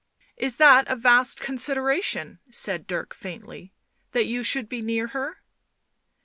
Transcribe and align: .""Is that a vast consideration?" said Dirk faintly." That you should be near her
.""Is 0.35 0.55
that 0.55 0.87
a 0.89 0.95
vast 0.95 1.39
consideration?" 1.41 2.39
said 2.49 2.87
Dirk 2.87 3.13
faintly." 3.13 3.71
That 4.13 4.25
you 4.25 4.41
should 4.41 4.67
be 4.67 4.81
near 4.81 5.09
her 5.09 5.43